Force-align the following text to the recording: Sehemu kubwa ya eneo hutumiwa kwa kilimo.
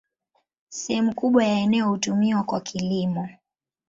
Sehemu 0.69 1.13
kubwa 1.15 1.43
ya 1.45 1.59
eneo 1.59 1.89
hutumiwa 1.89 2.43
kwa 2.43 2.61
kilimo. 2.61 3.29